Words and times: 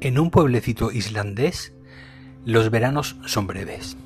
En 0.00 0.18
un 0.18 0.30
pueblecito 0.30 0.92
islandés, 0.92 1.72
los 2.44 2.70
veranos 2.70 3.16
son 3.24 3.46
breves. 3.46 3.96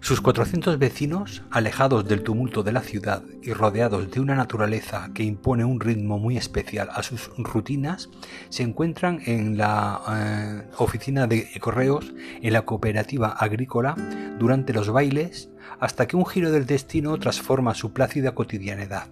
Sus 0.00 0.20
400 0.20 0.78
vecinos, 0.78 1.42
alejados 1.50 2.06
del 2.06 2.22
tumulto 2.22 2.62
de 2.62 2.72
la 2.72 2.82
ciudad 2.82 3.22
y 3.40 3.54
rodeados 3.54 4.10
de 4.10 4.20
una 4.20 4.34
naturaleza 4.34 5.10
que 5.14 5.22
impone 5.22 5.64
un 5.64 5.80
ritmo 5.80 6.18
muy 6.18 6.36
especial 6.36 6.90
a 6.92 7.02
sus 7.02 7.30
rutinas, 7.38 8.10
se 8.50 8.62
encuentran 8.62 9.22
en 9.24 9.56
la 9.56 10.02
eh, 10.10 10.70
oficina 10.76 11.26
de 11.26 11.48
correos 11.60 12.12
en 12.42 12.52
la 12.52 12.66
cooperativa 12.66 13.28
agrícola 13.28 13.94
durante 14.38 14.74
los 14.74 14.90
bailes 14.90 15.48
hasta 15.80 16.06
que 16.06 16.16
un 16.16 16.26
giro 16.26 16.50
del 16.50 16.66
destino 16.66 17.18
transforma 17.18 17.74
su 17.74 17.94
plácida 17.94 18.34
cotidianidad. 18.34 19.06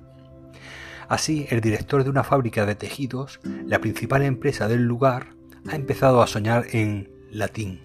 Así, 1.09 1.46
el 1.48 1.62
director 1.62 2.05
de 2.05 2.11
una 2.11 2.25
fábrica 2.25 2.67
de 2.67 2.75
tejidos, 2.75 3.41
la 3.64 3.81
principal 3.81 4.23
empresa 4.23 4.68
del 4.68 4.82
lugar, 4.82 5.39
ha 5.69 5.75
empezado 5.75 6.23
a 6.23 6.27
soñar 6.27 6.67
en 6.73 7.11
latín 7.31 7.81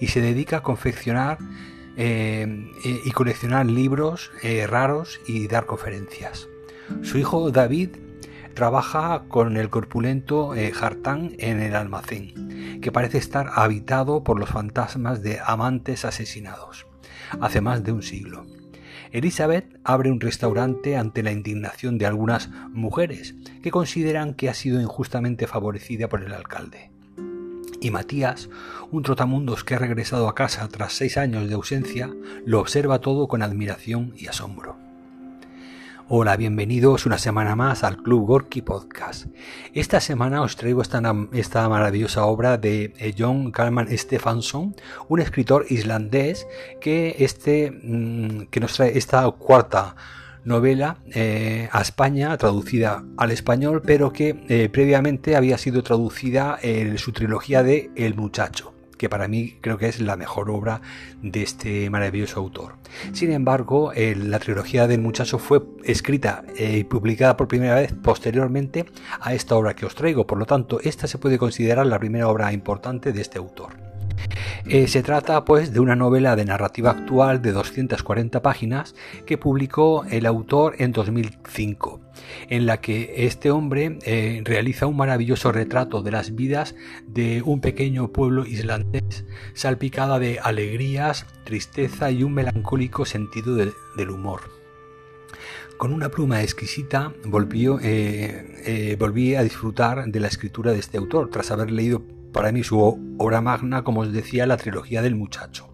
y 0.00 0.08
se 0.08 0.20
dedica 0.20 0.58
a 0.58 0.62
confeccionar 0.62 1.38
eh, 1.96 2.46
y 2.82 3.10
coleccionar 3.12 3.66
libros 3.66 4.30
eh, 4.42 4.66
raros 4.66 5.20
y 5.26 5.48
dar 5.48 5.66
conferencias. 5.66 6.48
Su 7.02 7.18
hijo 7.18 7.50
David 7.50 7.90
trabaja 8.54 9.24
con 9.28 9.56
el 9.56 9.70
corpulento 9.70 10.54
eh, 10.54 10.72
Hartán 10.78 11.34
en 11.38 11.60
el 11.60 11.74
almacén, 11.74 12.80
que 12.80 12.92
parece 12.92 13.18
estar 13.18 13.50
habitado 13.54 14.24
por 14.24 14.38
los 14.38 14.50
fantasmas 14.50 15.22
de 15.22 15.40
amantes 15.44 16.04
asesinados, 16.04 16.86
hace 17.40 17.60
más 17.60 17.82
de 17.82 17.92
un 17.92 18.02
siglo. 18.02 18.46
Elizabeth 19.12 19.78
abre 19.84 20.10
un 20.10 20.20
restaurante 20.20 20.96
ante 20.96 21.22
la 21.22 21.32
indignación 21.32 21.96
de 21.96 22.06
algunas 22.06 22.50
mujeres 22.70 23.34
que 23.62 23.70
consideran 23.70 24.34
que 24.34 24.48
ha 24.48 24.54
sido 24.54 24.80
injustamente 24.80 25.46
favorecida 25.46 26.08
por 26.08 26.22
el 26.22 26.32
alcalde. 26.32 26.90
Y 27.80 27.90
Matías, 27.90 28.48
un 28.90 29.02
trotamundos 29.02 29.64
que 29.64 29.74
ha 29.74 29.78
regresado 29.78 30.28
a 30.28 30.34
casa 30.34 30.66
tras 30.68 30.92
seis 30.92 31.16
años 31.16 31.48
de 31.48 31.54
ausencia, 31.54 32.10
lo 32.44 32.60
observa 32.60 33.00
todo 33.00 33.28
con 33.28 33.42
admiración 33.42 34.14
y 34.16 34.28
asombro. 34.28 34.76
Hola, 36.08 36.36
bienvenidos 36.36 37.04
una 37.04 37.18
semana 37.18 37.56
más 37.56 37.82
al 37.82 37.96
Club 37.96 38.26
Gorky 38.26 38.62
Podcast. 38.62 39.26
Esta 39.74 40.00
semana 40.00 40.40
os 40.42 40.54
traigo 40.54 40.80
esta, 40.80 41.02
esta 41.32 41.68
maravillosa 41.68 42.24
obra 42.26 42.58
de 42.58 42.94
eh, 42.98 43.12
John 43.18 43.50
Kalman 43.50 43.88
Stefansson, 43.90 44.76
un 45.08 45.20
escritor 45.20 45.66
islandés 45.68 46.46
que, 46.80 47.16
este, 47.18 47.72
mm, 47.82 48.46
que 48.50 48.60
nos 48.60 48.74
trae 48.74 48.96
esta 48.96 49.28
cuarta 49.32 49.96
novela 50.46 50.98
eh, 51.12 51.68
a 51.72 51.82
España, 51.82 52.36
traducida 52.38 53.04
al 53.18 53.32
español, 53.32 53.82
pero 53.84 54.12
que 54.12 54.44
eh, 54.48 54.68
previamente 54.70 55.36
había 55.36 55.58
sido 55.58 55.82
traducida 55.82 56.58
en 56.62 56.96
su 56.98 57.12
trilogía 57.12 57.62
de 57.62 57.90
El 57.96 58.14
muchacho 58.14 58.72
que 58.96 59.10
para 59.10 59.28
mí 59.28 59.58
creo 59.60 59.76
que 59.76 59.88
es 59.88 60.00
la 60.00 60.16
mejor 60.16 60.48
obra 60.48 60.80
de 61.20 61.42
este 61.42 61.90
maravilloso 61.90 62.40
autor. 62.40 62.76
Sin 63.12 63.30
embargo, 63.30 63.92
la 63.94 64.38
trilogía 64.38 64.86
del 64.86 65.02
muchacho 65.02 65.38
fue 65.38 65.60
escrita 65.84 66.44
y 66.58 66.84
publicada 66.84 67.36
por 67.36 67.46
primera 67.46 67.74
vez 67.74 67.92
posteriormente 67.92 68.86
a 69.20 69.34
esta 69.34 69.54
obra 69.54 69.76
que 69.76 69.84
os 69.84 69.94
traigo, 69.94 70.26
por 70.26 70.38
lo 70.38 70.46
tanto, 70.46 70.80
esta 70.82 71.06
se 71.08 71.18
puede 71.18 71.36
considerar 71.36 71.84
la 71.84 71.98
primera 71.98 72.28
obra 72.28 72.54
importante 72.54 73.12
de 73.12 73.20
este 73.20 73.36
autor. 73.36 73.85
Eh, 74.68 74.88
se 74.88 75.04
trata 75.04 75.44
pues 75.44 75.72
de 75.72 75.78
una 75.78 75.94
novela 75.94 76.34
de 76.34 76.44
narrativa 76.44 76.90
actual 76.90 77.40
de 77.40 77.52
240 77.52 78.42
páginas 78.42 78.96
que 79.24 79.38
publicó 79.38 80.04
el 80.10 80.26
autor 80.26 80.74
en 80.78 80.90
2005, 80.90 82.00
en 82.48 82.66
la 82.66 82.80
que 82.80 83.26
este 83.26 83.52
hombre 83.52 84.00
eh, 84.04 84.42
realiza 84.44 84.88
un 84.88 84.96
maravilloso 84.96 85.52
retrato 85.52 86.02
de 86.02 86.10
las 86.10 86.34
vidas 86.34 86.74
de 87.06 87.42
un 87.42 87.60
pequeño 87.60 88.08
pueblo 88.12 88.44
islandés 88.44 89.24
salpicada 89.54 90.18
de 90.18 90.40
alegrías, 90.40 91.26
tristeza 91.44 92.10
y 92.10 92.24
un 92.24 92.34
melancólico 92.34 93.04
sentido 93.04 93.54
del 93.54 94.10
humor. 94.10 94.40
Con 95.76 95.92
una 95.92 96.08
pluma 96.08 96.42
exquisita 96.42 97.12
volvió, 97.24 97.78
eh, 97.80 98.96
volví 98.98 99.36
a 99.36 99.44
disfrutar 99.44 100.06
de 100.06 100.18
la 100.18 100.26
escritura 100.26 100.72
de 100.72 100.80
este 100.80 100.98
autor, 100.98 101.30
tras 101.30 101.52
haber 101.52 101.70
leído 101.70 102.02
para 102.36 102.52
mí 102.52 102.62
su 102.62 102.78
obra 103.16 103.40
magna, 103.40 103.82
como 103.82 104.02
os 104.02 104.12
decía, 104.12 104.46
la 104.46 104.58
trilogía 104.58 105.00
del 105.00 105.14
muchacho. 105.14 105.72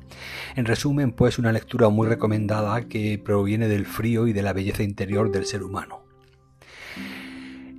En 0.54 0.64
resumen, 0.64 1.10
pues 1.10 1.40
una 1.40 1.50
lectura 1.50 1.88
muy 1.88 2.06
recomendada 2.06 2.82
que 2.82 3.18
proviene 3.18 3.66
del 3.66 3.84
frío 3.84 4.28
y 4.28 4.32
de 4.32 4.42
la 4.42 4.52
belleza 4.52 4.84
interior 4.84 5.32
del 5.32 5.44
ser 5.44 5.64
humano. 5.64 6.04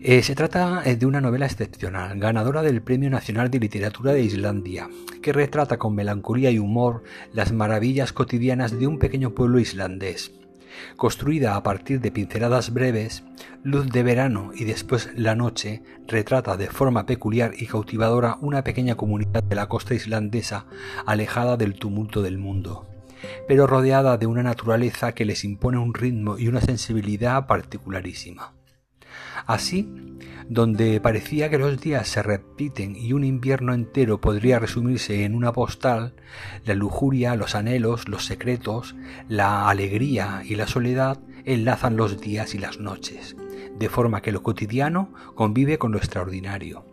Eh, 0.02 0.22
se 0.22 0.36
trata 0.36 0.82
eh, 0.84 0.98
de 0.98 1.06
una 1.06 1.22
novela 1.22 1.46
excepcional, 1.46 2.20
ganadora 2.20 2.62
del 2.62 2.82
Premio 2.82 3.10
Nacional 3.10 3.50
de 3.50 3.60
Literatura 3.60 4.12
de 4.12 4.24
Islandia, 4.24 4.90
que 5.22 5.32
retrata 5.32 5.78
con 5.78 5.96
melancolía 5.96 6.52
y 6.52 6.60
humor 6.60 7.04
las 7.32 7.54
maravillas 7.54 8.12
cotidianas 8.12 8.78
de 8.78 8.88
un 8.88 9.00
pequeño 9.00 9.34
pueblo 9.34 9.60
islandés, 9.60 10.34
Construida 10.96 11.56
a 11.56 11.64
partir 11.64 12.02
de 12.02 12.12
pinceladas 12.12 12.74
breves, 12.74 13.24
Luz 13.64 13.90
de 13.90 14.04
verano 14.04 14.52
y 14.54 14.66
después 14.66 15.10
La 15.16 15.36
noche 15.36 15.82
retrata 16.08 16.58
de 16.58 16.68
forma 16.68 17.06
peculiar 17.06 17.54
y 17.58 17.66
cautivadora 17.66 18.38
una 18.42 18.64
pequeña 18.64 18.96
comunidad 18.96 19.44
de 19.44 19.56
la 19.56 19.68
costa 19.68 19.94
islandesa 19.94 20.66
alejada 21.06 21.56
del 21.56 21.76
tumulto 21.76 22.22
del 22.22 22.38
mundo, 22.38 22.86
pero 23.48 23.68
rodeada 23.68 24.18
de 24.18 24.28
una 24.28 24.44
naturaleza 24.44 25.14
que 25.14 25.26
les 25.26 25.44
impone 25.46 25.78
un 25.78 25.94
ritmo 25.94 26.38
y 26.38 26.48
una 26.48 26.62
sensibilidad 26.62 27.48
particularísima. 27.48 28.54
Así, 29.46 29.90
donde 30.50 31.00
parecía 31.02 31.50
que 31.50 31.58
los 31.58 31.80
días 31.80 32.08
se 32.08 32.24
repiten 32.24 32.96
y 32.96 33.14
un 33.14 33.24
invierno 33.24 33.74
entero 33.74 34.20
podría 34.22 34.60
resumirse 34.60 35.24
en 35.26 35.36
una 35.36 35.54
postal, 35.54 36.16
la 36.66 36.74
lujuria, 36.74 37.36
los 37.36 37.56
anhelos, 37.56 38.08
los 38.08 38.26
secretos, 38.26 38.96
la 39.28 39.70
alegría 39.70 40.44
y 40.46 40.56
la 40.56 40.68
soledad 40.68 41.20
enlazan 41.46 41.98
los 41.98 42.20
días 42.20 42.56
y 42.56 42.60
las 42.60 42.80
noches, 42.80 43.36
de 43.78 43.90
forma 43.90 44.22
que 44.22 44.32
lo 44.32 44.44
cotidiano 44.44 45.14
convive 45.36 45.78
con 45.78 45.92
lo 45.92 45.98
extraordinario. 45.98 46.86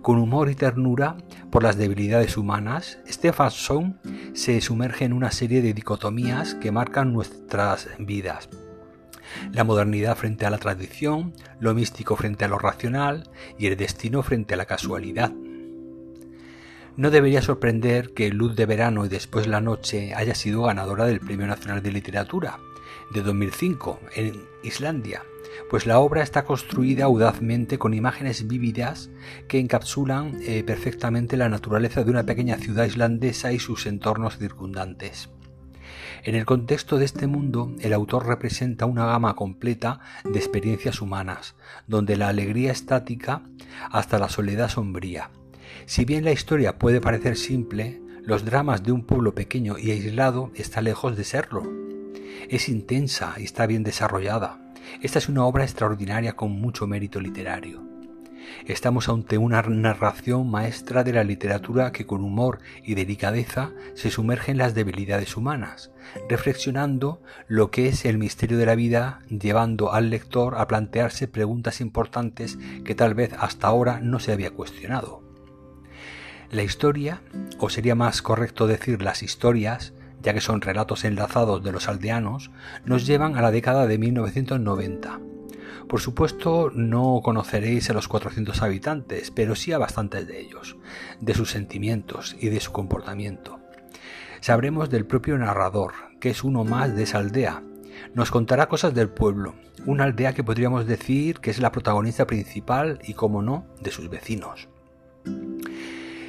Con 0.00 0.18
humor 0.18 0.48
y 0.48 0.54
ternura 0.54 1.16
por 1.50 1.64
las 1.64 1.76
debilidades 1.76 2.36
humanas, 2.36 3.00
Stephenson 3.08 3.98
se 4.32 4.60
sumerge 4.60 5.04
en 5.04 5.12
una 5.12 5.32
serie 5.32 5.60
de 5.60 5.74
dicotomías 5.74 6.54
que 6.54 6.70
marcan 6.70 7.12
nuestras 7.12 7.88
vidas 7.98 8.48
la 9.52 9.64
modernidad 9.64 10.16
frente 10.16 10.46
a 10.46 10.50
la 10.50 10.58
tradición, 10.58 11.32
lo 11.60 11.74
místico 11.74 12.16
frente 12.16 12.44
a 12.44 12.48
lo 12.48 12.58
racional 12.58 13.30
y 13.58 13.66
el 13.66 13.76
destino 13.76 14.22
frente 14.22 14.54
a 14.54 14.56
la 14.56 14.66
casualidad. 14.66 15.32
No 16.96 17.10
debería 17.10 17.40
sorprender 17.40 18.12
que 18.12 18.30
Luz 18.30 18.54
de 18.54 18.66
Verano 18.66 19.06
y 19.06 19.08
después 19.08 19.46
La 19.46 19.62
Noche 19.62 20.14
haya 20.14 20.34
sido 20.34 20.64
ganadora 20.64 21.06
del 21.06 21.20
Premio 21.20 21.46
Nacional 21.46 21.82
de 21.82 21.90
Literatura 21.90 22.58
de 23.12 23.22
2005 23.22 24.00
en 24.14 24.42
Islandia, 24.62 25.22
pues 25.70 25.86
la 25.86 25.98
obra 26.00 26.22
está 26.22 26.44
construida 26.44 27.04
audazmente 27.04 27.78
con 27.78 27.94
imágenes 27.94 28.46
vívidas 28.46 29.10
que 29.48 29.58
encapsulan 29.58 30.38
eh, 30.42 30.64
perfectamente 30.64 31.36
la 31.36 31.48
naturaleza 31.48 32.04
de 32.04 32.10
una 32.10 32.24
pequeña 32.24 32.56
ciudad 32.58 32.84
islandesa 32.84 33.52
y 33.52 33.58
sus 33.58 33.86
entornos 33.86 34.38
circundantes. 34.38 35.30
En 36.24 36.36
el 36.36 36.44
contexto 36.44 36.98
de 36.98 37.04
este 37.04 37.26
mundo, 37.26 37.74
el 37.80 37.92
autor 37.92 38.28
representa 38.28 38.86
una 38.86 39.06
gama 39.06 39.34
completa 39.34 39.98
de 40.22 40.38
experiencias 40.38 41.00
humanas, 41.02 41.56
donde 41.88 42.16
la 42.16 42.28
alegría 42.28 42.70
estática 42.70 43.42
hasta 43.90 44.20
la 44.20 44.28
soledad 44.28 44.68
sombría. 44.68 45.30
Si 45.86 46.04
bien 46.04 46.24
la 46.24 46.30
historia 46.30 46.78
puede 46.78 47.00
parecer 47.00 47.36
simple, 47.36 48.00
los 48.24 48.44
dramas 48.44 48.84
de 48.84 48.92
un 48.92 49.04
pueblo 49.04 49.34
pequeño 49.34 49.78
y 49.78 49.90
aislado 49.90 50.52
está 50.54 50.80
lejos 50.80 51.16
de 51.16 51.24
serlo. 51.24 51.64
Es 52.48 52.68
intensa 52.68 53.34
y 53.38 53.42
está 53.42 53.66
bien 53.66 53.82
desarrollada. 53.82 54.60
Esta 55.00 55.18
es 55.18 55.28
una 55.28 55.44
obra 55.44 55.64
extraordinaria 55.64 56.34
con 56.34 56.52
mucho 56.52 56.86
mérito 56.86 57.20
literario. 57.20 57.91
Estamos 58.66 59.08
ante 59.08 59.38
una 59.38 59.62
narración 59.62 60.50
maestra 60.50 61.04
de 61.04 61.12
la 61.12 61.24
literatura 61.24 61.92
que 61.92 62.06
con 62.06 62.22
humor 62.22 62.60
y 62.84 62.94
delicadeza 62.94 63.72
se 63.94 64.10
sumerge 64.10 64.52
en 64.52 64.58
las 64.58 64.74
debilidades 64.74 65.36
humanas, 65.36 65.90
reflexionando 66.28 67.22
lo 67.48 67.70
que 67.70 67.88
es 67.88 68.04
el 68.04 68.18
misterio 68.18 68.58
de 68.58 68.66
la 68.66 68.74
vida, 68.74 69.20
llevando 69.28 69.92
al 69.92 70.10
lector 70.10 70.56
a 70.56 70.66
plantearse 70.68 71.28
preguntas 71.28 71.80
importantes 71.80 72.58
que 72.84 72.94
tal 72.94 73.14
vez 73.14 73.32
hasta 73.38 73.66
ahora 73.66 74.00
no 74.00 74.18
se 74.18 74.32
había 74.32 74.50
cuestionado. 74.50 75.22
La 76.50 76.62
historia, 76.62 77.22
o 77.58 77.70
sería 77.70 77.94
más 77.94 78.22
correcto 78.22 78.66
decir 78.66 79.02
las 79.02 79.22
historias, 79.22 79.94
ya 80.22 80.34
que 80.34 80.40
son 80.40 80.60
relatos 80.60 81.04
enlazados 81.04 81.64
de 81.64 81.72
los 81.72 81.88
aldeanos, 81.88 82.50
nos 82.84 83.06
llevan 83.06 83.36
a 83.36 83.42
la 83.42 83.50
década 83.50 83.86
de 83.86 83.98
1990 83.98 85.20
por 85.88 86.00
supuesto, 86.00 86.70
no 86.74 87.20
conoceréis 87.22 87.90
a 87.90 87.92
los 87.92 88.08
400 88.08 88.62
habitantes, 88.62 89.30
pero 89.30 89.54
sí 89.54 89.72
a 89.72 89.78
bastantes 89.78 90.26
de 90.26 90.40
ellos, 90.40 90.76
de 91.20 91.34
sus 91.34 91.50
sentimientos 91.50 92.36
y 92.40 92.48
de 92.48 92.60
su 92.60 92.72
comportamiento. 92.72 93.60
Sabremos 94.40 94.90
del 94.90 95.06
propio 95.06 95.38
narrador, 95.38 95.92
que 96.20 96.30
es 96.30 96.44
uno 96.44 96.64
más 96.64 96.94
de 96.96 97.04
esa 97.04 97.18
aldea. 97.18 97.62
Nos 98.14 98.30
contará 98.30 98.68
cosas 98.68 98.94
del 98.94 99.08
pueblo, 99.08 99.54
una 99.86 100.04
aldea 100.04 100.32
que 100.32 100.44
podríamos 100.44 100.86
decir 100.86 101.38
que 101.38 101.50
es 101.50 101.60
la 101.60 101.72
protagonista 101.72 102.26
principal 102.26 102.98
y, 103.04 103.14
como 103.14 103.42
no, 103.42 103.66
de 103.80 103.90
sus 103.90 104.08
vecinos. 104.08 104.68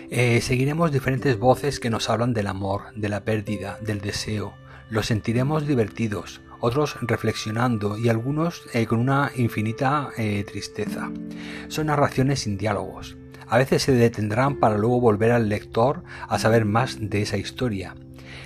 Eh, 0.10 0.42
seguiremos 0.42 0.92
diferentes 0.92 1.40
voces 1.40 1.80
que 1.80 1.90
nos 1.90 2.10
hablan 2.10 2.34
del 2.34 2.48
amor, 2.48 2.94
de 2.96 3.10
la 3.10 3.22
pérdida, 3.22 3.80
del 3.82 4.00
deseo. 4.00 4.54
Los 4.90 5.08
sentiremos 5.08 5.66
divertidos, 5.66 6.42
otros 6.64 6.96
reflexionando 7.02 7.98
y 7.98 8.08
algunos 8.08 8.64
eh, 8.72 8.86
con 8.86 9.00
una 9.00 9.34
infinita 9.36 10.12
eh, 10.18 10.46
tristeza. 10.46 11.12
Son 11.68 11.88
narraciones 11.88 12.40
sin 12.40 12.58
diálogos. 12.58 13.18
A 13.50 13.58
veces 13.58 13.84
se 13.84 13.92
detendrán 13.92 14.62
para 14.62 14.78
luego 14.78 15.02
volver 15.02 15.32
al 15.32 15.50
lector 15.50 16.06
a 16.30 16.40
saber 16.40 16.64
más 16.64 16.98
de 17.02 17.22
esa 17.22 17.36
historia. 17.36 17.96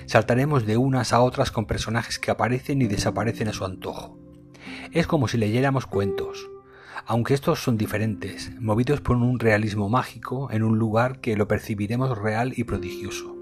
Saltaremos 0.07 0.65
de 0.65 0.77
unas 0.77 1.13
a 1.13 1.21
otras 1.21 1.51
con 1.51 1.67
personajes 1.67 2.17
que 2.17 2.31
aparecen 2.31 2.81
y 2.81 2.87
desaparecen 2.87 3.49
a 3.49 3.53
su 3.53 3.65
antojo. 3.65 4.17
Es 4.91 5.05
como 5.05 5.27
si 5.27 5.37
leyéramos 5.37 5.85
cuentos, 5.85 6.49
aunque 7.05 7.35
estos 7.35 7.59
son 7.59 7.77
diferentes, 7.77 8.51
movidos 8.59 8.99
por 8.99 9.15
un 9.15 9.37
realismo 9.37 9.89
mágico 9.89 10.49
en 10.51 10.63
un 10.63 10.79
lugar 10.79 11.21
que 11.21 11.37
lo 11.37 11.47
percibiremos 11.47 12.17
real 12.17 12.53
y 12.57 12.63
prodigioso. 12.63 13.36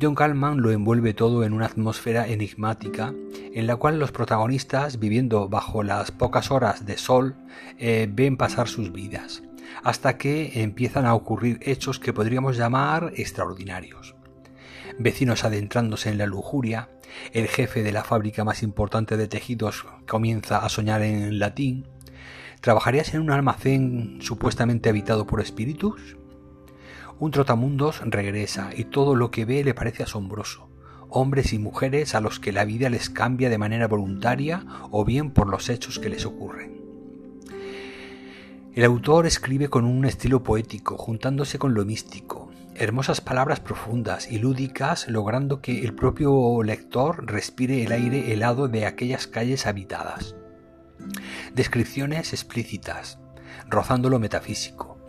John 0.00 0.14
Calman 0.14 0.62
lo 0.62 0.70
envuelve 0.70 1.12
todo 1.12 1.44
en 1.44 1.52
una 1.52 1.66
atmósfera 1.66 2.26
enigmática 2.26 3.12
en 3.52 3.66
la 3.66 3.76
cual 3.76 3.98
los 3.98 4.12
protagonistas, 4.12 4.98
viviendo 4.98 5.48
bajo 5.48 5.82
las 5.82 6.10
pocas 6.10 6.50
horas 6.50 6.86
de 6.86 6.96
sol, 6.96 7.36
eh, 7.78 8.08
ven 8.10 8.36
pasar 8.36 8.68
sus 8.68 8.92
vidas, 8.92 9.42
hasta 9.82 10.16
que 10.16 10.62
empiezan 10.62 11.04
a 11.04 11.14
ocurrir 11.14 11.58
hechos 11.62 11.98
que 11.98 12.12
podríamos 12.12 12.56
llamar 12.56 13.12
extraordinarios. 13.16 14.14
Vecinos 14.98 15.44
adentrándose 15.44 16.08
en 16.08 16.18
la 16.18 16.26
lujuria, 16.26 16.88
el 17.32 17.48
jefe 17.48 17.82
de 17.82 17.92
la 17.92 18.04
fábrica 18.04 18.44
más 18.44 18.62
importante 18.62 19.16
de 19.16 19.28
tejidos 19.28 19.84
comienza 20.08 20.58
a 20.58 20.68
soñar 20.68 21.02
en 21.02 21.38
latín, 21.38 21.86
¿Trabajarías 22.60 23.14
en 23.14 23.22
un 23.22 23.30
almacén 23.30 24.18
supuestamente 24.20 24.90
habitado 24.90 25.26
por 25.26 25.40
espíritus? 25.40 26.18
Un 27.20 27.32
trotamundos 27.32 28.00
regresa 28.02 28.70
y 28.74 28.84
todo 28.84 29.14
lo 29.14 29.30
que 29.30 29.44
ve 29.44 29.62
le 29.62 29.74
parece 29.74 30.02
asombroso. 30.02 30.70
Hombres 31.10 31.52
y 31.52 31.58
mujeres 31.58 32.14
a 32.14 32.20
los 32.22 32.40
que 32.40 32.50
la 32.50 32.64
vida 32.64 32.88
les 32.88 33.10
cambia 33.10 33.50
de 33.50 33.58
manera 33.58 33.86
voluntaria 33.88 34.64
o 34.90 35.04
bien 35.04 35.30
por 35.30 35.46
los 35.46 35.68
hechos 35.68 35.98
que 35.98 36.08
les 36.08 36.24
ocurren. 36.24 36.80
El 38.72 38.84
autor 38.84 39.26
escribe 39.26 39.68
con 39.68 39.84
un 39.84 40.06
estilo 40.06 40.42
poético, 40.42 40.96
juntándose 40.96 41.58
con 41.58 41.74
lo 41.74 41.84
místico, 41.84 42.50
hermosas 42.74 43.20
palabras 43.20 43.60
profundas 43.60 44.32
y 44.32 44.38
lúdicas, 44.38 45.06
logrando 45.06 45.60
que 45.60 45.84
el 45.84 45.94
propio 45.94 46.62
lector 46.62 47.26
respire 47.26 47.82
el 47.82 47.92
aire 47.92 48.32
helado 48.32 48.68
de 48.68 48.86
aquellas 48.86 49.26
calles 49.26 49.66
habitadas. 49.66 50.36
Descripciones 51.52 52.32
explícitas, 52.32 53.18
rozando 53.68 54.08
lo 54.08 54.18
metafísico. 54.20 54.99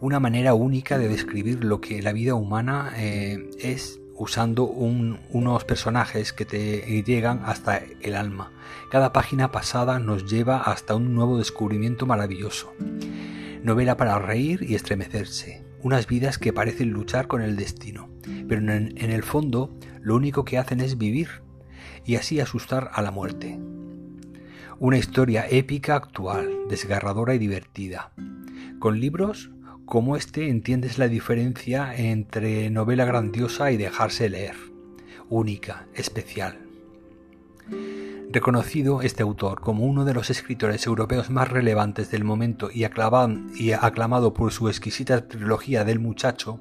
Una 0.00 0.20
manera 0.20 0.54
única 0.54 0.98
de 0.98 1.08
describir 1.08 1.64
lo 1.64 1.80
que 1.80 2.02
la 2.02 2.12
vida 2.12 2.34
humana 2.34 2.92
eh, 2.96 3.50
es 3.58 4.00
usando 4.16 4.64
unos 4.64 5.64
personajes 5.64 6.32
que 6.32 6.44
te 6.44 7.02
llegan 7.02 7.42
hasta 7.44 7.80
el 8.00 8.14
alma. 8.14 8.52
Cada 8.90 9.12
página 9.12 9.50
pasada 9.50 9.98
nos 9.98 10.30
lleva 10.30 10.62
hasta 10.62 10.94
un 10.94 11.14
nuevo 11.14 11.38
descubrimiento 11.38 12.06
maravilloso. 12.06 12.72
Novela 13.62 13.96
para 13.96 14.18
reír 14.18 14.62
y 14.62 14.74
estremecerse. 14.74 15.64
Unas 15.82 16.06
vidas 16.06 16.38
que 16.38 16.52
parecen 16.52 16.90
luchar 16.90 17.26
con 17.26 17.42
el 17.42 17.56
destino, 17.56 18.08
pero 18.48 18.60
en 18.60 19.10
el 19.10 19.22
fondo 19.22 19.74
lo 20.00 20.16
único 20.16 20.44
que 20.44 20.58
hacen 20.58 20.80
es 20.80 20.96
vivir 20.96 21.42
y 22.04 22.16
así 22.16 22.40
asustar 22.40 22.90
a 22.92 23.02
la 23.02 23.10
muerte. 23.10 23.58
Una 24.78 24.98
historia 24.98 25.46
épica 25.48 25.96
actual, 25.96 26.50
desgarradora 26.68 27.34
y 27.34 27.38
divertida. 27.38 28.12
Con 28.78 29.00
libros 29.00 29.50
como 29.84 30.16
este 30.16 30.48
entiendes 30.48 30.98
la 30.98 31.08
diferencia 31.08 31.94
entre 31.94 32.70
novela 32.70 33.04
grandiosa 33.04 33.70
y 33.70 33.76
dejarse 33.76 34.28
leer. 34.28 34.56
Única, 35.28 35.86
especial. 35.94 36.58
Reconocido 38.30 39.02
este 39.02 39.22
autor 39.22 39.60
como 39.60 39.84
uno 39.84 40.04
de 40.04 40.14
los 40.14 40.30
escritores 40.30 40.86
europeos 40.86 41.30
más 41.30 41.48
relevantes 41.48 42.10
del 42.10 42.24
momento 42.24 42.68
y 42.72 42.84
aclamado 42.84 44.34
por 44.34 44.52
su 44.52 44.68
exquisita 44.68 45.28
trilogía 45.28 45.84
del 45.84 46.00
muchacho, 46.00 46.60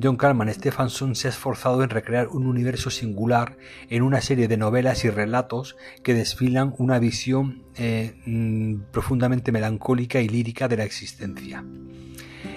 John 0.00 0.16
Carman 0.16 0.52
Stephenson 0.52 1.14
se 1.14 1.28
ha 1.28 1.30
esforzado 1.30 1.84
en 1.84 1.90
recrear 1.90 2.28
un 2.28 2.46
universo 2.46 2.90
singular 2.90 3.56
en 3.88 4.02
una 4.02 4.20
serie 4.20 4.48
de 4.48 4.56
novelas 4.56 5.04
y 5.04 5.10
relatos 5.10 5.76
que 6.02 6.14
desfilan 6.14 6.74
una 6.78 6.98
visión 6.98 7.62
eh, 7.76 8.14
mm, 8.26 8.90
profundamente 8.90 9.52
melancólica 9.52 10.20
y 10.20 10.28
lírica 10.28 10.68
de 10.68 10.78
la 10.78 10.84
existencia. 10.84 11.64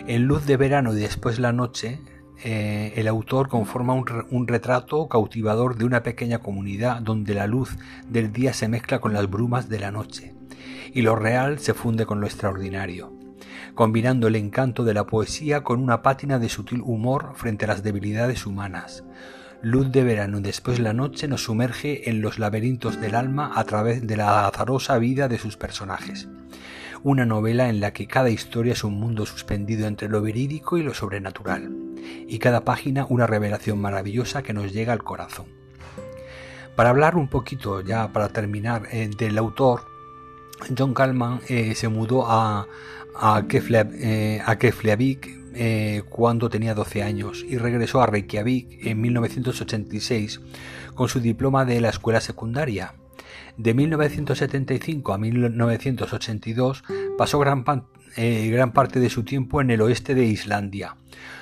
En 0.08 0.24
Luz 0.24 0.46
de 0.46 0.56
Verano 0.56 0.94
y 0.94 1.02
Después 1.02 1.38
la 1.38 1.52
Noche, 1.52 2.00
eh, 2.42 2.94
el 2.96 3.10
autor 3.10 3.50
conforma 3.50 3.94
un, 3.94 4.48
retrato 4.48 5.10
cautivador 5.10 5.78
de 5.78 5.84
una 5.84 6.02
pequeña 6.02 6.40
comunidad 6.40 7.02
donde 7.02 7.34
la 7.34 7.46
luz 7.46 7.76
del 8.08 8.32
día 8.32 8.54
se 8.54 8.70
mezcla 8.70 9.00
con 9.00 9.12
las 9.12 9.30
brumas 9.30 9.68
de 9.68 9.80
la 9.80 9.92
noche 9.92 10.34
y 10.94 11.02
lo 11.02 11.18
real 11.18 11.60
se 11.60 11.74
funde 11.74 12.06
con 12.06 12.22
lo 12.22 12.26
extraordinario 12.26 13.12
combinando 13.76 14.28
el 14.28 14.38
encanto 14.38 14.86
de 14.86 14.94
la 14.94 15.06
poesía 15.06 15.66
con 15.66 15.84
una 15.84 16.02
pátina 16.02 16.40
de 16.40 16.48
sutil 16.48 16.82
humor 16.82 17.34
frente 17.36 17.66
a 17.66 17.68
las 17.68 17.84
debilidades 17.84 18.46
humanas. 18.46 19.04
Luz 19.62 19.92
de 19.92 20.04
verano 20.04 20.40
y 20.40 20.42
después 20.42 20.80
la 20.80 20.94
noche 20.94 21.28
nos 21.28 21.44
sumerge 21.44 22.10
en 22.10 22.22
los 22.22 22.40
laberintos 22.40 23.00
del 23.02 23.14
alma 23.14 23.52
a 23.56 23.64
través 23.66 24.08
de 24.08 24.18
la 24.18 24.48
azarosa 24.48 24.98
vida 24.98 25.28
de 25.28 25.38
sus 25.38 25.58
personajes. 25.58 26.28
Una 27.08 27.26
novela 27.26 27.70
en 27.70 27.80
la 27.80 27.94
que 27.94 28.06
cada 28.06 28.30
historia 28.30 28.74
es 28.74 28.84
un 28.84 29.00
mundo 29.00 29.26
suspendido 29.26 29.88
entre 29.88 30.10
lo 30.10 30.22
verídico 30.22 30.78
y 30.78 30.84
lo 30.84 30.94
sobrenatural, 30.94 31.72
y 32.28 32.38
cada 32.38 32.66
página 32.66 33.06
una 33.08 33.26
revelación 33.26 33.80
maravillosa 33.80 34.44
que 34.44 34.52
nos 34.52 34.74
llega 34.74 34.92
al 34.92 35.06
corazón. 35.06 35.46
Para 36.76 36.90
hablar 36.90 37.16
un 37.16 37.30
poquito, 37.30 37.80
ya 37.80 38.12
para 38.12 38.28
terminar, 38.28 38.90
eh, 38.92 39.10
del 39.18 39.38
autor, 39.38 39.84
John 40.78 40.94
Calman 40.94 41.40
eh, 41.48 41.76
se 41.76 41.88
mudó 41.88 42.30
a, 42.30 42.68
a, 43.16 43.46
eh, 43.50 44.42
eh, 45.56 46.04
cuando 46.10 46.50
tenía 46.50 46.74
12 46.74 47.04
años 47.04 47.46
y 47.48 47.58
regresó 47.58 48.02
a 48.02 48.08
Reykjavik 48.08 48.86
en 48.86 49.00
1986 49.00 50.42
con 50.94 51.08
su 51.08 51.22
diploma 51.22 51.64
de 51.64 51.80
la 51.80 51.88
escuela 51.88 52.20
secundaria. 52.20 52.96
De 53.58 53.74
1975 53.74 55.14
a 55.14 55.18
1982 55.18 56.84
pasó 57.18 57.40
gran, 57.40 57.64
gran 58.16 58.72
parte 58.74 59.00
de 59.00 59.10
su 59.10 59.24
tiempo 59.24 59.62
en 59.62 59.72
el 59.72 59.82
oeste 59.82 60.16
de 60.16 60.26
Islandia, 60.26 60.96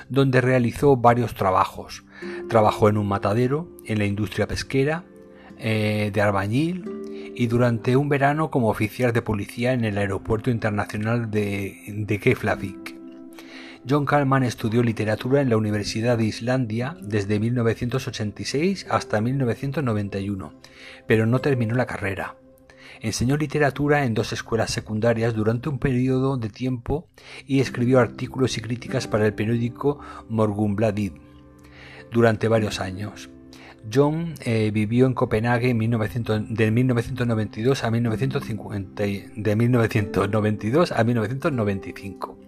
donde 0.09 0.41
realizó 0.41 0.97
varios 0.97 1.35
trabajos. 1.35 2.03
Trabajó 2.49 2.89
en 2.89 2.97
un 2.97 3.07
matadero, 3.07 3.69
en 3.85 3.99
la 3.99 4.05
industria 4.05 4.47
pesquera, 4.47 5.03
de 5.57 6.21
albañil, 6.21 7.05
y 7.35 7.47
durante 7.47 7.97
un 7.97 8.07
verano 8.07 8.49
como 8.49 8.69
oficial 8.69 9.11
de 9.11 9.21
policía 9.21 9.73
en 9.73 9.83
el 9.83 9.97
Aeropuerto 9.97 10.49
Internacional 10.49 11.29
de, 11.29 11.83
de 11.87 12.19
Keflavik. 12.19 12.94
John 13.87 14.05
Kalman 14.05 14.43
estudió 14.43 14.81
literatura 14.81 15.41
en 15.41 15.49
la 15.49 15.57
Universidad 15.57 16.17
de 16.17 16.25
Islandia 16.25 16.97
desde 17.01 17.39
1986 17.39 18.87
hasta 18.89 19.21
1991, 19.21 20.53
pero 21.05 21.27
no 21.27 21.39
terminó 21.39 21.75
la 21.75 21.85
carrera. 21.85 22.35
Enseñó 23.01 23.37
literatura 23.37 24.05
en 24.05 24.15
dos 24.15 24.33
escuelas 24.33 24.71
secundarias 24.71 25.35
durante 25.35 25.69
un 25.69 25.77
periodo 25.77 26.37
de 26.37 26.49
tiempo 26.49 27.09
y 27.45 27.59
escribió 27.59 27.99
artículos 27.99 28.57
y 28.57 28.61
críticas 28.61 29.07
para 29.07 29.27
el 29.27 29.35
periódico 29.35 29.99
Morgunbladet 30.29 31.13
durante 32.11 32.47
varios 32.47 32.79
años. 32.79 33.29
John 33.93 34.33
eh, 34.41 34.71
vivió 34.73 35.05
en 35.05 35.13
Copenhague 35.13 35.67
de 35.67 36.71
1992 36.71 37.83
a 37.83 37.91
1950, 37.91 39.03
de 39.03 39.55
1992 39.55 40.91
a 40.91 41.03
1995, 41.03 42.39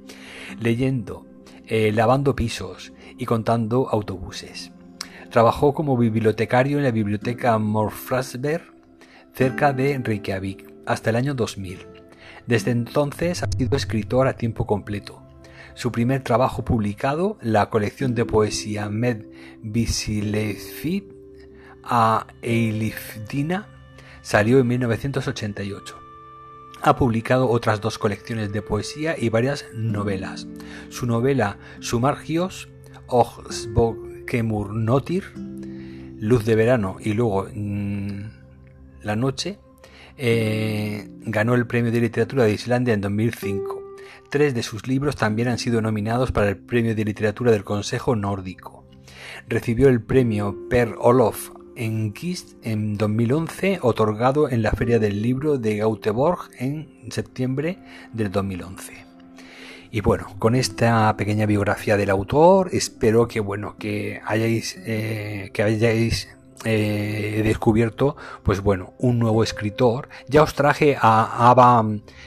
leyendo, 0.60 1.26
eh, 1.68 1.92
lavando 1.92 2.36
pisos 2.36 2.94
y 3.18 3.26
contando 3.26 3.90
autobuses. 3.90 4.72
Trabajó 5.30 5.74
como 5.74 5.98
bibliotecario 5.98 6.78
en 6.78 6.84
la 6.84 6.92
biblioteca 6.92 7.58
Morfrasberg, 7.58 8.74
cerca 9.34 9.74
de 9.74 10.00
Reykjavik, 10.00 10.74
hasta 10.86 11.10
el 11.10 11.18
año 11.18 11.34
2000. 11.34 11.80
Desde 12.48 12.72
entonces 12.72 13.44
ha 13.44 13.48
sido 13.52 13.76
escritor 13.76 14.28
a 14.28 14.38
tiempo 14.38 14.66
completo. 14.66 15.22
Su 15.76 15.92
primer 15.92 16.24
trabajo 16.24 16.64
publicado, 16.66 17.38
la 17.42 17.70
colección 17.70 18.16
de 18.16 18.26
poesía 18.26 18.90
Med 18.90 19.26
Visilefit, 19.62 21.17
a 21.88 22.28
Eilifdina 22.42 23.68
salió 24.22 24.60
en 24.60 24.68
1988. 24.68 25.98
Ha 26.82 26.96
publicado 26.96 27.50
otras 27.50 27.82
dos 27.82 27.98
colecciones 27.98 28.52
de 28.52 28.62
poesía 28.62 29.16
y 29.18 29.30
varias 29.30 29.66
novelas. 29.74 30.48
Su 30.90 31.08
novela 31.08 31.58
Sumargios, 31.80 32.70
Oxbokemur 33.08 34.76
Notir, 34.76 35.32
Luz 36.20 36.46
de 36.46 36.56
Verano 36.56 36.98
y 37.00 37.14
luego 37.14 37.48
mm, 37.54 38.22
La 39.02 39.16
Noche, 39.16 39.60
eh, 40.18 41.08
ganó 41.22 41.56
el 41.56 41.68
Premio 41.68 41.92
de 41.92 42.02
Literatura 42.02 42.44
de 42.44 42.54
Islandia 42.54 42.94
en 42.94 43.02
2005. 43.02 43.84
Tres 44.30 44.54
de 44.54 44.62
sus 44.62 44.88
libros 44.88 45.16
también 45.16 45.48
han 45.48 45.58
sido 45.58 45.82
nominados 45.82 46.32
para 46.32 46.50
el 46.50 46.58
Premio 46.58 46.94
de 46.96 47.06
Literatura 47.06 47.52
del 47.52 47.64
Consejo 47.64 48.16
Nórdico. 48.16 48.86
Recibió 49.48 49.88
el 49.88 50.02
premio 50.02 50.68
Per 50.70 50.96
Olof 51.00 51.52
en 51.78 52.12
Kist 52.12 52.54
en 52.64 52.98
2011, 52.98 53.80
otorgado 53.82 54.50
en 54.50 54.62
la 54.62 54.72
Feria 54.72 55.00
del 55.00 55.22
Libro 55.22 55.58
de 55.58 55.78
Gauteborg 55.78 56.50
en 56.58 56.90
septiembre 57.10 57.78
del 58.14 58.32
2011. 58.32 59.06
Y 59.92 60.02
bueno, 60.02 60.28
con 60.40 60.56
esta 60.56 61.16
pequeña 61.16 61.46
biografía 61.46 61.96
del 61.96 62.10
autor, 62.10 62.70
espero 62.74 63.28
que 63.28 63.40
bueno, 63.40 63.76
que 63.78 64.22
hayáis, 64.26 64.78
eh, 64.86 65.52
que 65.54 65.64
hayáis 65.64 66.28
eh, 66.66 67.36
he 67.38 67.44
descubierto, 67.44 68.16
pues 68.44 68.62
bueno, 68.62 68.94
un 68.98 69.20
nuevo 69.20 69.44
escritor. 69.44 70.10
Ya 70.28 70.44
os 70.44 70.54
traje 70.54 70.98
a 71.00 71.50
Ava, 71.50 71.86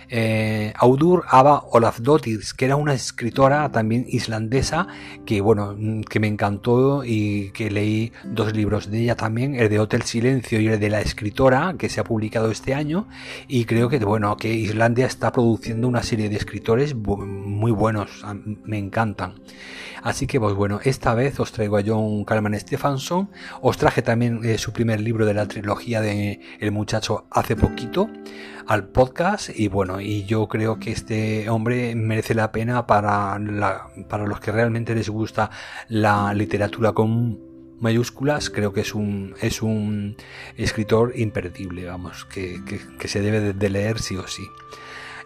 eh, 0.09 0.73
Audur 0.77 1.25
Ava 1.29 1.65
Olafdottir, 1.71 2.41
que 2.57 2.65
era 2.65 2.77
una 2.77 2.95
escritora 2.95 3.71
también 3.71 4.07
islandesa, 4.09 4.87
que 5.27 5.41
bueno, 5.41 5.77
que 6.09 6.21
me 6.21 6.29
encantó 6.29 7.05
y 7.05 7.51
que 7.51 7.71
leí 7.71 8.13
dos 8.25 8.55
libros 8.55 8.91
de 8.91 9.01
ella 9.01 9.17
también, 9.17 9.55
el 9.55 9.69
de 9.69 9.79
Hotel 9.79 10.03
Silencio 10.03 10.61
y 10.61 10.69
el 10.69 10.79
de 10.79 10.91
la 10.91 11.01
escritora, 11.01 11.75
que 11.79 11.89
se 11.89 12.01
ha 12.01 12.05
publicado 12.05 12.51
este 12.51 12.75
año, 12.75 13.09
y 13.49 13.65
creo 13.65 13.89
que 13.89 13.99
bueno, 13.99 14.37
que 14.37 14.53
Islandia 14.53 15.07
está 15.07 15.33
produciendo 15.33 15.89
una 15.89 16.03
serie 16.03 16.29
de 16.29 16.37
escritores 16.37 16.95
muy 17.61 17.73
buenos, 17.73 18.25
me 18.65 18.79
encantan. 18.79 19.35
Así 20.03 20.27
que 20.27 20.41
pues 20.41 20.55
bueno, 20.55 20.81
esta 20.83 21.13
vez 21.15 21.39
os 21.41 21.53
traigo 21.53 21.77
a 21.77 21.83
John 21.85 22.25
Calman 22.25 22.59
Stephenson, 22.59 23.29
os 23.61 23.77
traje 23.77 24.01
también 24.01 24.41
eh, 24.45 24.57
su 24.57 24.73
primer 24.73 24.99
libro 25.03 25.27
de 25.27 25.35
la 25.35 25.47
trilogía 25.47 26.01
de 26.01 26.41
El 26.59 26.73
muchacho 26.73 27.27
hace 27.31 27.57
poquito 27.57 28.09
al 28.67 28.89
podcast 28.89 29.51
y 29.55 29.69
bueno, 29.69 30.01
y 30.01 30.25
yo 30.25 30.49
creo 30.49 30.79
que 30.79 30.91
este 30.91 31.51
hombre 31.51 31.95
merece 31.95 32.35
la 32.35 32.51
pena 32.51 32.87
para, 32.87 33.39
para 34.09 34.27
los 34.27 34.41
que 34.41 34.53
realmente 34.53 34.95
les 34.95 35.11
gusta 35.11 35.51
la 35.89 36.33
literatura 36.33 36.93
con 36.93 37.41
mayúsculas, 37.79 38.49
creo 38.49 38.73
que 38.73 38.81
es 38.81 38.95
un, 38.95 39.35
es 39.43 39.61
un 39.61 40.17
escritor 40.57 41.13
imperdible, 41.15 41.85
vamos, 41.85 42.25
que, 42.25 42.59
se 43.05 43.21
debe 43.21 43.53
de 43.53 43.71
leer 43.71 43.99
sí 43.99 44.17
o 44.17 44.27
sí. 44.27 44.47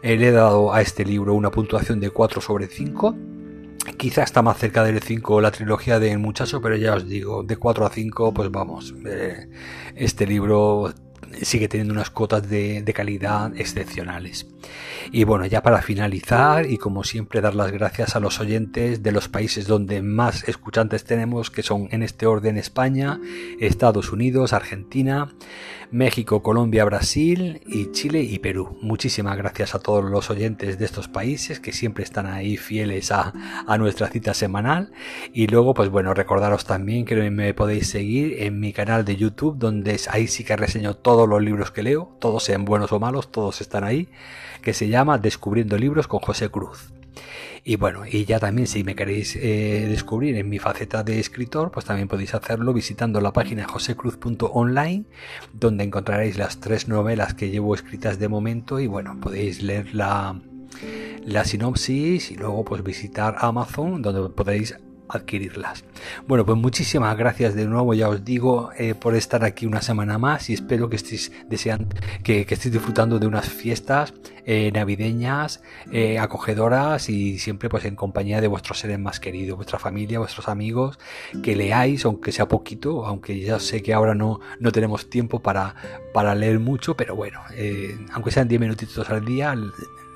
Le 0.05 0.29
he 0.29 0.33
dado 0.33 0.75
a 0.75 0.83
este 0.83 1.05
libro 1.05 1.33
una 1.35 1.51
puntuación 1.51 1.99
de 1.99 2.11
4 2.11 2.43
sobre 2.43 2.67
5 2.67 3.17
Quizá 3.97 4.23
está 4.23 4.43
más 4.43 4.59
cerca 4.59 4.83
del 4.85 5.01
5 5.01 5.41
la 5.41 5.51
trilogía 5.51 5.99
del 5.99 6.19
muchacho, 6.19 6.61
pero 6.61 6.77
ya 6.77 6.95
os 6.95 7.07
digo, 7.07 7.43
de 7.43 7.57
4 7.57 7.87
a 7.87 7.91
5, 7.91 8.35
pues 8.35 8.51
vamos, 8.51 8.95
eh, 9.07 9.49
este 9.95 10.27
libro 10.27 10.93
sigue 11.43 11.69
teniendo 11.69 11.95
unas 11.95 12.11
cotas 12.11 12.49
de, 12.49 12.85
calidad 12.95 13.53
excepcionales. 13.57 14.47
Y 15.11 15.25
bueno, 15.25 15.47
ya 15.47 15.63
para 15.63 15.83
finalizar, 15.83 16.71
y 16.71 16.79
como 16.79 17.05
siempre, 17.05 17.41
dar 17.41 17.55
las 17.55 17.73
gracias 17.73 18.17
a 18.17 18.21
los 18.21 18.41
oyentes 18.41 19.03
de 19.03 19.13
los 19.13 19.29
países 19.29 19.67
donde 19.67 20.01
más 20.01 20.49
escuchantes 20.49 21.05
tenemos, 21.05 21.51
que 21.51 21.63
son 21.63 21.89
en 21.91 22.03
este 22.03 22.27
orden 22.27 22.57
España, 22.57 23.21
Estados 23.61 24.13
Unidos, 24.13 24.53
Argentina, 24.53 25.35
México, 25.91 26.43
Colombia, 26.43 26.85
Brasil 26.85 27.61
y 27.67 27.93
Chile 27.93 28.23
y 28.23 28.39
Perú. 28.39 28.79
Muchísimas 28.81 29.37
gracias 29.37 29.75
a 29.75 29.79
todos 29.79 30.05
los 30.05 30.31
oyentes 30.31 30.79
de 30.79 30.85
estos 30.85 31.09
países 31.09 31.61
que 31.61 31.73
siempre 31.73 32.05
están 32.05 32.27
ahí 32.27 32.57
fieles 32.57 33.13
a, 33.13 33.33
a 33.67 33.79
nuestra 33.79 34.09
cita 34.09 34.35
semanal. 34.35 34.93
Y 35.33 35.47
luego, 35.47 35.75
pues 35.75 35.91
bueno, 35.91 36.15
recordaros 36.15 36.65
también 36.65 37.05
que 37.05 37.31
me 37.31 37.55
podéis 37.55 37.89
seguir 37.89 38.43
en 38.43 38.59
mi 38.61 38.73
canal 38.73 39.05
de 39.05 39.17
YouTube, 39.17 39.57
donde 39.59 40.01
ahí 40.11 40.27
sí 40.27 40.45
que 40.45 40.57
reseño 40.57 40.95
todos 41.25 41.41
los 41.41 41.43
libros 41.43 41.71
que 41.71 41.83
leo, 41.83 42.15
todos 42.21 42.45
sean 42.45 42.67
buenos 42.67 42.93
o 42.93 43.01
malos, 43.01 43.33
todos 43.33 43.63
están 43.63 43.83
ahí, 43.83 44.09
que 44.61 44.75
se 44.75 44.89
llama 44.89 45.17
Descubriendo 45.17 45.79
Libros 45.79 46.07
con 46.07 46.21
José 46.21 46.51
Cruz. 46.51 46.93
Y 47.65 47.77
bueno, 47.77 48.03
y 48.05 48.27
ya 48.27 48.39
también 48.39 48.67
si 48.67 48.85
me 48.85 48.95
queréis 48.95 49.35
eh, 49.37 49.87
descubrir 49.89 50.37
en 50.37 50.51
mi 50.51 50.59
faceta 50.59 51.03
de 51.03 51.19
escritor, 51.19 51.71
pues 51.71 51.87
también 51.87 52.09
podéis 52.09 52.35
hacerlo 52.35 52.75
visitando 52.75 53.23
la 53.23 53.33
página 53.33 53.67
josecruz.online, 53.67 55.05
donde 55.55 55.85
encontraréis 55.85 56.37
las 56.37 56.61
tres 56.61 56.89
novelas 56.89 57.33
que 57.33 57.49
llevo 57.49 57.75
escritas 57.75 58.19
de 58.19 58.29
momento 58.29 58.79
y 58.79 58.87
bueno, 58.87 59.19
podéis 59.19 59.63
leer 59.63 59.95
la, 59.95 60.39
la 61.25 61.45
sinopsis 61.47 62.33
y 62.33 62.35
luego 62.35 62.67
pues 62.67 62.83
visitar 62.83 63.37
Amazon, 63.39 64.03
donde 64.03 64.29
podéis 64.29 64.77
adquirirlas. 65.09 65.85
Bueno, 66.27 66.45
pues 66.47 66.59
muchísimas 66.59 67.17
gracias 67.17 67.55
de 67.55 67.67
nuevo, 67.67 67.95
ya 67.95 68.09
os 68.09 68.25
digo, 68.25 68.71
eh, 68.79 68.95
por 68.95 69.15
estar 69.15 69.45
aquí 69.45 69.67
una 69.67 69.83
semana 69.83 70.19
más 70.19 70.51
y 70.51 70.55
espero 70.55 70.89
que 70.89 70.97
estéis 70.97 71.33
deseando, 71.49 71.95
que, 72.23 72.41
estéis 72.41 72.73
disfrutando 72.73 73.19
de 73.19 73.27
unas 73.27 73.49
fiestas 73.49 74.15
eh, 74.47 74.71
navideñas, 74.73 75.63
eh, 75.93 76.19
acogedoras 76.19 77.09
y 77.09 77.39
siempre 77.39 77.69
pues 77.69 77.85
en 77.85 77.97
compañía 77.97 78.41
de 78.41 78.49
vuestros 78.49 78.79
seres 78.79 78.99
más 78.99 79.21
queridos, 79.21 79.57
vuestra 79.57 79.79
familia, 79.79 80.19
vuestros 80.19 80.49
amigos, 80.49 80.99
que 81.43 81.57
leáis, 81.57 82.05
aunque 82.05 82.33
sea 82.33 82.49
poquito, 82.49 83.07
aunque 83.07 83.41
ya 83.41 83.59
sé 83.61 83.83
que 83.83 83.93
ahora 83.95 84.15
no, 84.15 84.41
no 84.61 84.73
tenemos 84.73 85.11
tiempo 85.11 85.41
para, 85.41 85.75
para 86.13 86.35
leer 86.35 86.59
mucho, 86.59 86.97
pero 86.97 87.15
bueno, 87.15 87.41
aunque 88.13 88.31
sean 88.31 88.49
10 88.49 88.61
minutitos 88.61 89.09
al 89.11 89.25
día, 89.25 89.55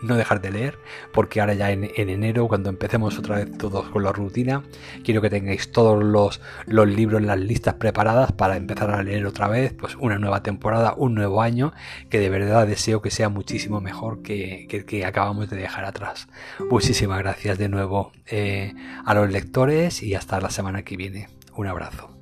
no 0.03 0.17
dejar 0.17 0.41
de 0.41 0.51
leer, 0.51 0.79
porque 1.13 1.41
ahora 1.41 1.55
ya 1.55 1.71
en, 1.71 1.85
enero, 1.97 2.49
cuando 2.49 2.71
empecemos 2.71 3.19
otra 3.19 3.37
vez 3.37 3.57
todos 3.59 3.89
con 3.89 4.03
la 4.03 4.13
rutina, 4.13 4.63
quiero 5.05 5.21
que 5.21 5.31
tengáis 5.31 5.73
todos 5.73 6.03
los, 6.03 6.41
los 6.67 6.89
libros, 6.89 7.23
las 7.23 7.39
listas 7.39 7.75
preparadas 7.75 8.33
para 8.33 8.57
empezar 8.57 8.91
a 8.91 9.03
leer 9.03 9.27
otra 9.27 9.49
vez, 9.49 9.73
pues 9.73 9.97
una 9.97 10.19
nueva 10.19 10.43
temporada, 10.43 10.95
un 10.97 11.15
nuevo 11.15 11.43
año, 11.43 11.73
que 12.11 12.19
de 12.19 12.31
verdad 12.31 12.67
deseo 12.67 13.03
que 13.03 13.11
sea 13.11 13.29
muchísimo 13.29 13.81
mejor 13.81 14.23
que, 14.23 14.67
el 14.71 14.85
que 14.85 15.05
acabamos 15.05 15.51
de 15.51 15.57
dejar 15.57 15.85
atrás. 15.85 16.29
Muchísimas 16.71 17.19
gracias 17.19 17.59
de 17.59 17.69
nuevo 17.69 18.13
eh, 18.27 18.75
a 19.05 19.15
los 19.15 19.31
lectores 19.31 20.03
y 20.03 20.15
hasta 20.15 20.41
la 20.41 20.51
semana 20.51 20.83
que 20.83 20.97
viene. 20.97 21.29
Un 21.55 21.67
abrazo. 21.67 22.18